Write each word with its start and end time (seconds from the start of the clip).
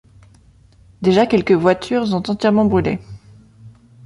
Déjà 1.03 1.27
quelques 1.27 1.51
voitures 1.51 2.11
ont 2.15 2.23
entièrement 2.27 2.65
brûlé. 2.65 2.97